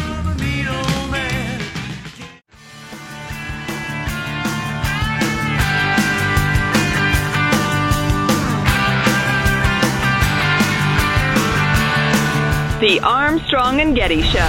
[12.79, 14.39] The Armstrong and Getty Show.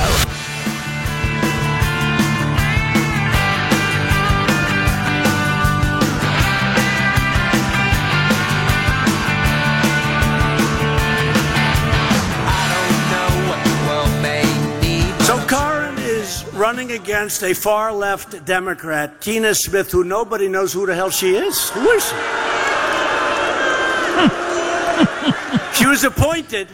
[15.25, 20.87] So Karin is running against a far left Democrat, Tina Smith, who nobody knows who
[20.87, 21.71] the hell she is.
[21.71, 22.14] Who is she?
[25.83, 26.69] she was appointed.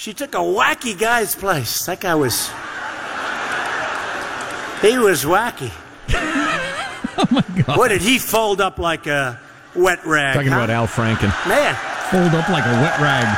[0.00, 1.84] She took a wacky guy's place.
[1.84, 2.48] That guy was.
[4.80, 5.70] He was wacky.
[7.18, 7.76] oh my God.
[7.76, 9.38] What did he fold up like a
[9.76, 10.36] wet rag?
[10.36, 10.56] Talking huh?
[10.56, 11.28] about Al Franken.
[11.46, 11.74] Man,
[12.08, 13.28] Fold up like a wet rag.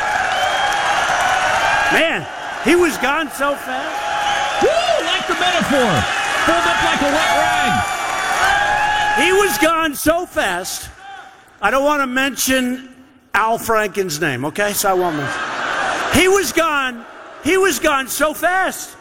[1.99, 2.29] man,
[2.63, 4.63] he was gone so fast.
[4.63, 4.69] Woo!
[5.05, 5.91] Like the metaphor.
[6.47, 7.75] Fold up like a wet rag.
[9.19, 10.89] He was gone so fast.
[11.61, 12.95] I don't want to mention
[13.35, 14.73] Al Franken's name, okay?
[14.75, 15.42] So I won't mention.
[16.15, 17.05] He was gone.
[17.45, 18.97] He was gone so fast.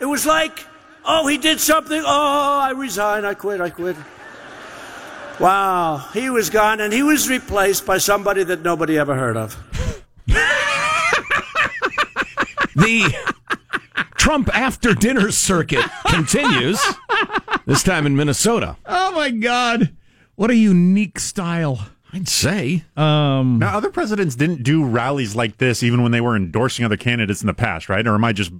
[0.00, 0.64] It was like,
[1.04, 2.02] oh, he did something.
[2.04, 3.24] Oh, I resign.
[3.24, 3.60] I quit.
[3.60, 3.96] I quit.
[5.38, 5.98] Wow.
[6.12, 9.56] He was gone, and he was replaced by somebody that nobody ever heard of.
[12.74, 13.14] The
[14.16, 16.80] Trump after dinner circuit continues,
[17.66, 18.76] this time in Minnesota.
[18.86, 19.94] Oh my God.
[20.36, 21.80] What a unique style.
[22.12, 22.84] I'd say.
[22.96, 26.96] Um, Now, other presidents didn't do rallies like this even when they were endorsing other
[26.96, 28.06] candidates in the past, right?
[28.06, 28.52] Or am I just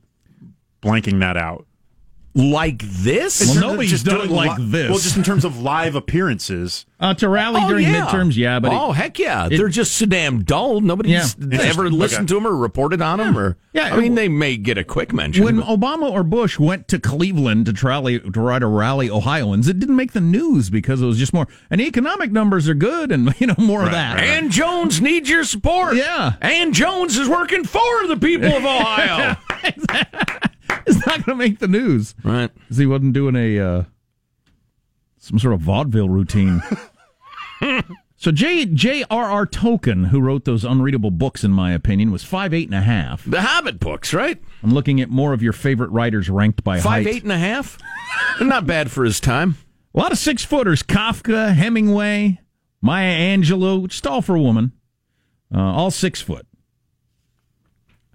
[0.83, 1.67] blanking that out?
[2.35, 3.45] Like this?
[3.47, 4.89] Well, nobody's just done it doing like li- this.
[4.91, 6.87] Well, just in terms of live appearances.
[6.99, 8.07] uh, to rally Oh, during yeah.
[8.07, 10.81] midterms, yeah, but it- oh heck yeah, it- they're just so damn dull.
[10.81, 11.45] Nobody's Yeah.
[11.45, 11.53] ever
[11.87, 11.99] Interesting.
[11.99, 13.37] listened to them or reported on them.
[13.37, 15.45] Or Yeah, I mean, they may get a quick mention.
[15.45, 19.69] when but- Obama or Bush went to Cleveland to try to try to rally Ohioans,
[19.69, 21.49] it didn't make the news because it was just more.
[21.71, 24.21] And economic numbers are good, and you know more of that.
[24.21, 25.97] And Jones needs your support.
[25.97, 26.35] Yeah.
[26.41, 29.37] And Jones is working for the people of Ohio.
[30.87, 32.51] it's not going to make the news, right?
[32.69, 33.85] 'Cause he wasn't doing a uh,
[35.19, 36.63] some sort of vaudeville routine.
[38.17, 39.47] So J J.R.R.
[39.47, 43.25] Tolkien, who wrote those unreadable books, in my opinion, was five eight and a half.
[43.25, 44.41] The Hobbit books, right?
[44.63, 47.07] I'm looking at more of your favorite writers ranked by Five height.
[47.09, 47.79] eight and a half.
[48.41, 49.57] Not bad for his time.
[49.93, 52.39] A lot of six footers: Kafka, Hemingway,
[52.81, 54.71] Maya Angelou, just all for a woman.
[55.53, 56.47] Uh, all six foot.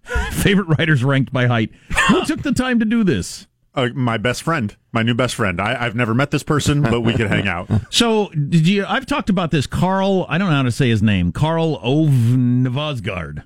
[0.32, 1.72] favorite writers ranked by height.
[2.10, 3.48] Who took the time to do this?
[3.74, 5.62] Uh, my best friend, my new best friend.
[5.62, 7.70] I, I've never met this person, but we could hang out.
[7.92, 8.86] So, did you?
[8.88, 9.68] I've talked about this.
[9.68, 11.32] Carl, I don't know how to say his name.
[11.32, 13.44] Carl Ovnevosgard,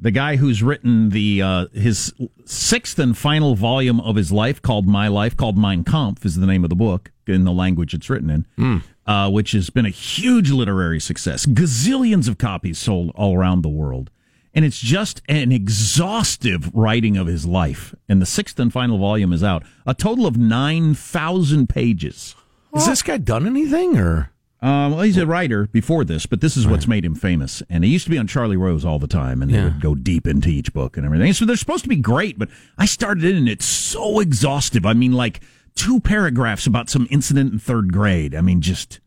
[0.00, 2.12] the guy who's written the uh, his
[2.44, 6.46] sixth and final volume of his life, called My Life, called Min Kamp, is the
[6.46, 9.90] name of the book in the language it's written in, uh, which has been a
[9.90, 11.44] huge literary success.
[11.44, 14.10] Gazillions of copies sold all around the world.
[14.54, 17.94] And it's just an exhaustive writing of his life.
[18.08, 19.62] And the sixth and final volume is out.
[19.86, 22.34] A total of 9,000 pages.
[22.74, 24.30] Has this guy done anything or?
[24.60, 27.62] Um, well, he's a writer before this, but this is what's made him famous.
[27.70, 29.64] And he used to be on Charlie Rose all the time, and he Yeah.
[29.64, 31.32] would go deep into each book and everything.
[31.32, 34.84] So they're supposed to be great, but I started it, and it's so exhaustive.
[34.84, 35.40] I mean, like
[35.76, 38.34] two paragraphs about some incident in third grade.
[38.34, 38.98] I mean, just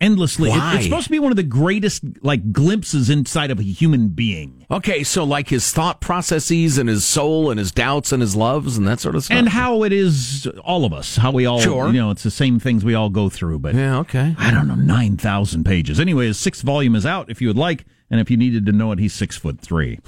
[0.00, 0.50] endlessly.
[0.50, 4.08] It- it's supposed to be one of the greatest, like, glimpses inside of a human
[4.08, 4.66] being.
[4.70, 8.76] Okay, so like his thought processes and his soul and his doubts and his loves
[8.76, 9.36] and that sort of stuff.
[9.38, 11.86] And how it is all of us, how we all, Sure.
[11.86, 13.60] you know, it's the same things we all go through.
[13.60, 14.34] But yeah, okay.
[14.38, 15.98] I don't know, 9,000 pages.
[16.00, 17.84] Anyway, his sixth volume is out if you would like.
[18.10, 19.98] And if you needed to know it, he's six foot three.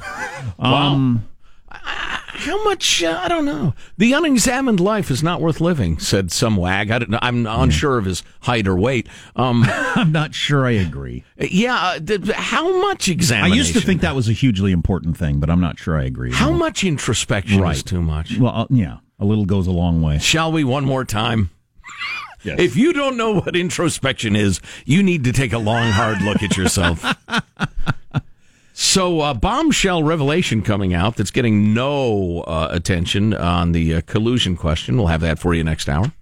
[0.59, 1.25] Um,
[2.31, 3.03] How much?
[3.03, 3.75] Uh, I don't know.
[3.97, 6.91] The unexamined life is not worth living," said some wag.
[6.91, 7.19] I don't know.
[7.23, 9.09] I'm unsure of his height or weight.
[9.35, 11.25] Um, I'm not sure I agree.
[11.39, 11.75] Yeah,
[12.09, 13.53] uh, how much examination?
[13.55, 16.05] I used to think that was a hugely important thing, but I'm not sure I
[16.05, 16.33] agree.
[16.33, 17.77] How much introspection Right.
[17.77, 18.39] is too much?
[18.39, 20.19] Well, uh, yeah, a little goes a long way.
[20.19, 21.51] Shall we one more time?
[22.45, 26.41] If you don't know what introspection is, you need to take a long, hard look
[26.43, 27.05] at yourself.
[28.89, 34.57] so, uh, bombshell revelation coming out that's getting no uh, attention on the uh, collusion
[34.57, 34.97] question.
[34.97, 36.13] We'll have that for you next hour.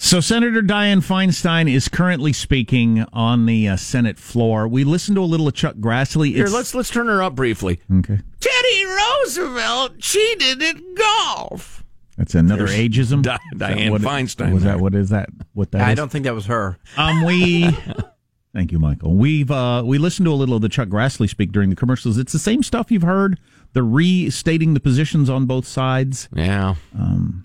[0.00, 4.68] So, Senator Dianne Feinstein is currently speaking on the uh, Senate floor.
[4.68, 6.32] We listened to a little of Chuck Grassley.
[6.34, 7.80] Here, let's let's turn her up briefly.
[7.92, 8.20] Okay.
[8.40, 11.84] Teddy Roosevelt cheated at golf.
[12.16, 13.22] That's another There's ageism.
[13.22, 14.74] Di- Is that Dianne what it- Feinstein Was there.
[14.74, 15.30] that what is that?
[15.54, 15.96] What that I is?
[15.96, 16.78] don't think that was her.
[16.96, 17.68] Um, we.
[18.54, 19.14] Thank you, Michael.
[19.14, 22.16] We've uh, we listened to a little of the Chuck Grassley speak during the commercials.
[22.18, 23.38] It's the same stuff you've heard.
[23.74, 26.28] The restating the positions on both sides.
[26.34, 26.76] Yeah.
[26.98, 27.44] Um,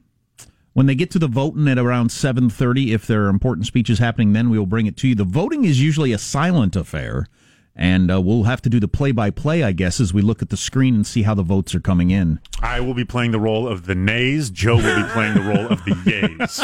[0.71, 3.99] when they get to the voting at around seven thirty, if there are important speeches
[3.99, 5.15] happening, then we will bring it to you.
[5.15, 7.27] The voting is usually a silent affair,
[7.75, 10.41] and uh, we'll have to do the play by play, I guess, as we look
[10.41, 12.39] at the screen and see how the votes are coming in.
[12.61, 14.49] I will be playing the role of the nays.
[14.49, 16.57] Joe will be playing the role of the yays.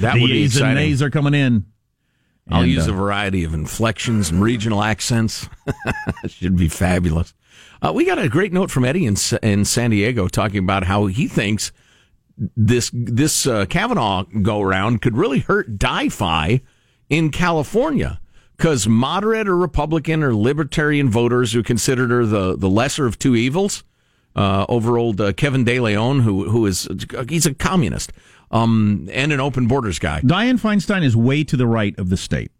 [0.00, 0.74] That the would be yeas and exciting.
[0.74, 1.64] nays are coming in.
[2.50, 5.48] I'll And, use uh, a variety of inflections and regional accents.
[6.26, 7.34] Should be fabulous.
[7.80, 11.06] Uh, we got a great note from Eddie in, in San Diego talking about how
[11.06, 11.72] he thinks
[12.56, 16.62] this this uh, Kavanaugh go around could really hurt DiFi
[17.08, 18.20] in California
[18.56, 23.36] because moderate or Republican or libertarian voters who considered her the, the lesser of two
[23.36, 23.84] evils
[24.36, 26.88] uh, over old uh, Kevin De Leon, who who is
[27.28, 28.12] he's a communist
[28.54, 30.20] um, and an open borders guy.
[30.20, 32.52] Dianne Feinstein is way to the right of the state.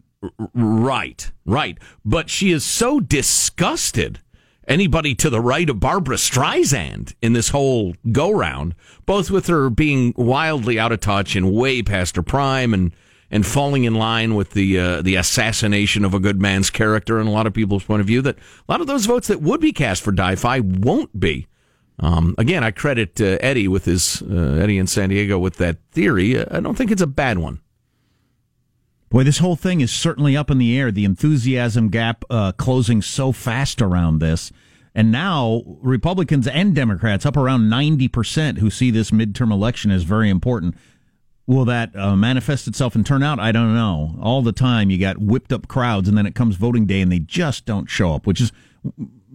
[0.53, 1.77] Right, right.
[2.03, 4.19] But she is so disgusted.
[4.67, 8.73] Anybody to the right of Barbra Streisand in this whole go round,
[9.05, 12.91] both with her being wildly out of touch and way past her prime and,
[13.29, 17.27] and falling in line with the, uh, the assassination of a good man's character in
[17.27, 19.61] a lot of people's point of view, that a lot of those votes that would
[19.61, 21.45] be cast for Di-Fi won't be.
[21.99, 25.77] Um, again, I credit uh, Eddie with his, uh, Eddie in San Diego with that
[25.91, 26.39] theory.
[26.39, 27.61] I don't think it's a bad one.
[29.09, 30.91] Boy, this whole thing is certainly up in the air.
[30.91, 34.51] The enthusiasm gap uh, closing so fast around this.
[34.93, 40.29] And now Republicans and Democrats up around 90% who see this midterm election as very
[40.29, 40.75] important.
[41.47, 43.39] Will that uh, manifest itself in turnout?
[43.39, 44.17] I don't know.
[44.21, 47.11] All the time you got whipped up crowds, and then it comes voting day, and
[47.11, 48.51] they just don't show up, which is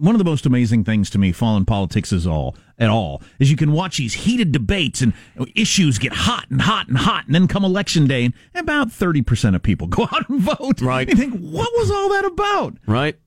[0.01, 1.31] one of the most amazing things to me.
[1.31, 5.13] Fallen politics is all at all is you can watch these heated debates and
[5.55, 9.21] issues get hot and hot and hot, and then come election day, and about thirty
[9.21, 10.81] percent of people go out and vote.
[10.81, 11.07] Right?
[11.07, 12.77] You think what was all that about?
[12.87, 13.17] Right?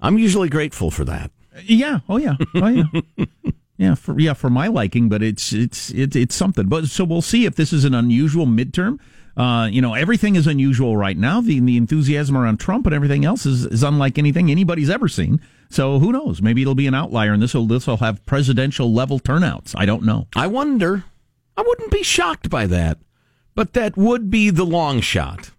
[0.00, 1.30] I'm usually grateful for that.
[1.64, 2.00] Yeah.
[2.08, 2.34] Oh yeah.
[2.56, 2.84] Oh yeah.
[3.78, 3.94] yeah.
[3.94, 6.66] For yeah, for my liking, but it's it's it's it's something.
[6.66, 8.98] But so we'll see if this is an unusual midterm.
[9.36, 11.40] Uh, you know, everything is unusual right now.
[11.40, 15.40] The the enthusiasm around Trump and everything else is, is unlike anything anybody's ever seen.
[15.68, 16.40] So who knows?
[16.40, 19.74] Maybe it'll be an outlier, and this will this will have presidential level turnouts.
[19.76, 20.26] I don't know.
[20.34, 21.04] I wonder.
[21.56, 22.98] I wouldn't be shocked by that,
[23.54, 25.50] but that would be the long shot.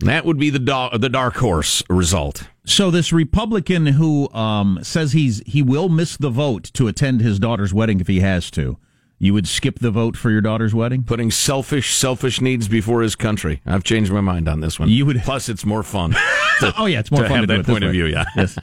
[0.00, 2.48] That would be the do- the dark horse result.
[2.66, 7.38] So this Republican who um, says he's he will miss the vote to attend his
[7.38, 8.78] daughter's wedding if he has to.
[9.22, 11.04] You would skip the vote for your daughter's wedding?
[11.04, 13.62] Putting selfish, selfish needs before his country.
[13.64, 14.88] I've changed my mind on this one.
[14.88, 15.18] You would.
[15.20, 16.10] Plus, it's more fun.
[16.58, 18.06] to- oh yeah, it's more to fun have to that point of view.
[18.06, 18.24] Yeah.
[18.34, 18.58] Yes.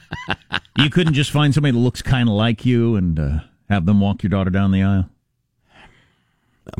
[0.76, 3.38] you couldn't just find somebody that looks kind of like you and uh,
[3.70, 5.08] have them walk your daughter down the aisle.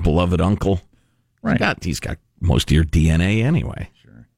[0.03, 0.83] beloved uncle.
[1.43, 1.53] Right.
[1.53, 3.89] He's got, he's got most of your DNA anyway.
[4.03, 4.29] Sure.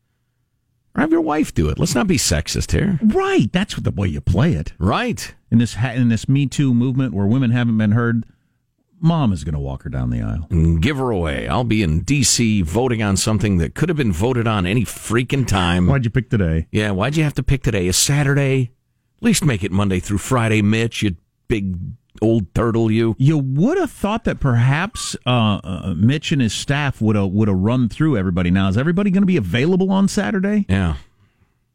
[0.94, 1.80] Or have your wife do it.
[1.80, 3.00] Let's not be sexist here.
[3.02, 3.50] Right.
[3.52, 4.72] That's the way you play it.
[4.78, 5.34] Right.
[5.50, 8.24] In this ha- in this Me Too movement where women haven't been heard,
[9.02, 10.46] mom is going to walk her down the aisle.
[10.50, 11.48] And give her away.
[11.48, 12.62] I'll be in D.C.
[12.62, 15.86] voting on something that could have been voted on any freaking time.
[15.86, 16.68] Why'd you pick today?
[16.70, 17.88] Yeah, why'd you have to pick today?
[17.88, 18.70] A Saturday?
[19.18, 21.16] At least make it Monday through Friday, Mitch, you
[21.48, 21.76] big
[22.20, 23.14] old turtle, you.
[23.18, 27.48] You would have thought that perhaps uh, uh, Mitch and his staff would have would
[27.48, 28.50] have run through everybody.
[28.50, 30.66] Now is everybody going to be available on Saturday?
[30.68, 30.96] Yeah.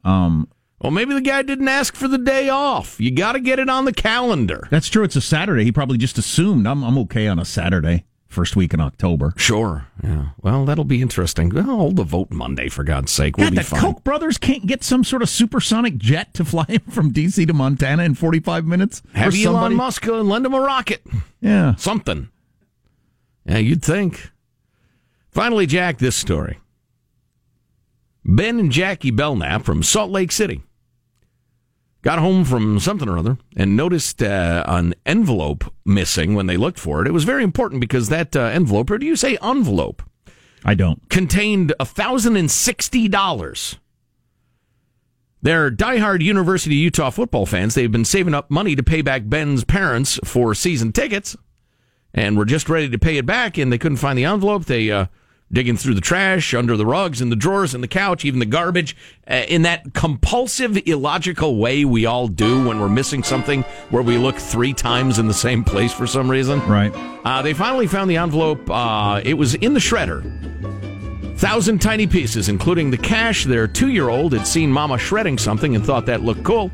[0.03, 0.47] Um.
[0.79, 2.99] Well, maybe the guy didn't ask for the day off.
[3.01, 4.67] You got to get it on the calendar.
[4.69, 5.03] That's true.
[5.03, 5.63] It's a Saturday.
[5.63, 9.33] He probably just assumed I'm I'm okay on a Saturday, first week in October.
[9.37, 9.87] Sure.
[10.03, 10.27] Yeah.
[10.39, 11.49] Well, that'll be interesting.
[11.49, 13.37] Well, hold the vote Monday for God's sake.
[13.37, 13.81] We'll God, be the fine.
[13.81, 17.43] Koch brothers can't get some sort of supersonic jet to fly him from D.C.
[17.47, 19.01] to Montana in 45 minutes.
[19.15, 21.01] Have Or Elon somebody- Musk uh, lend him a rocket.
[21.41, 21.73] Yeah.
[21.75, 22.29] Something.
[23.45, 24.29] Yeah, you'd think.
[25.31, 26.59] Finally, Jack, this story.
[28.23, 30.61] Ben and Jackie Belknap from Salt Lake City
[32.01, 36.79] got home from something or other and noticed uh, an envelope missing when they looked
[36.79, 37.07] for it.
[37.07, 40.03] It was very important because that uh, envelope, or do you say envelope?
[40.63, 41.09] I don't.
[41.09, 43.77] Contained $1,060.
[45.41, 47.75] They're diehard University of Utah football fans.
[47.75, 51.37] They've been saving up money to pay back Ben's parents for season tickets
[52.13, 54.65] and were just ready to pay it back, and they couldn't find the envelope.
[54.65, 55.05] They uh,
[55.51, 58.45] digging through the trash, under the rugs, in the drawers, in the couch, even the
[58.45, 58.95] garbage,
[59.29, 64.17] uh, in that compulsive, illogical way we all do when we're missing something, where we
[64.17, 66.59] look three times in the same place for some reason.
[66.67, 66.91] Right.
[67.23, 68.69] Uh, they finally found the envelope.
[68.69, 70.23] Uh, it was in the shredder.
[71.37, 73.45] Thousand tiny pieces, including the cash.
[73.45, 76.71] Their two-year-old had seen Mama shredding something and thought that looked cool,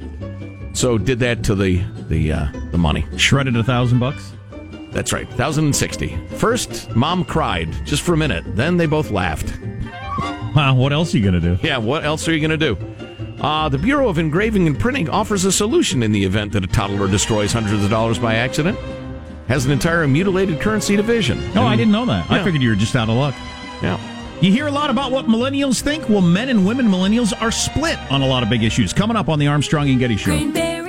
[0.71, 3.05] so did that to the the uh, the money.
[3.17, 4.31] Shredded a thousand bucks.
[4.93, 6.17] That's right, thousand and sixty.
[6.37, 8.43] First, Mom cried just for a minute.
[8.55, 9.59] Then they both laughed.
[10.55, 11.67] Wow, what else are you going to do?
[11.67, 12.77] Yeah, what else are you going to do?
[13.41, 16.67] Uh, the Bureau of Engraving and Printing offers a solution in the event that a
[16.67, 18.77] toddler destroys hundreds of dollars by accident.
[19.47, 21.53] Has an entire mutilated currency division.
[21.53, 22.31] No, I didn't know that.
[22.31, 23.35] I figured you were just out of luck.
[23.81, 23.99] Yeah.
[24.39, 26.07] You hear a lot about what millennials think.
[26.07, 28.93] Well, men and women millennials are split on a lot of big issues.
[28.93, 30.31] Coming up on the Armstrong and Getty Show.
[30.31, 30.82] Green Bay